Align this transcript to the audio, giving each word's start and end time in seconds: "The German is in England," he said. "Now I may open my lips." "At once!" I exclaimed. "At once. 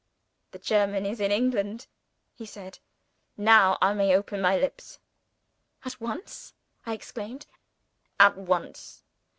"The 0.49 0.57
German 0.57 1.05
is 1.05 1.19
in 1.19 1.31
England," 1.31 1.85
he 2.33 2.43
said. 2.43 2.79
"Now 3.37 3.77
I 3.83 3.93
may 3.93 4.15
open 4.15 4.41
my 4.41 4.57
lips." 4.57 4.97
"At 5.85 6.01
once!" 6.01 6.55
I 6.87 6.93
exclaimed. 6.95 7.45
"At 8.19 8.35
once. 8.35 9.03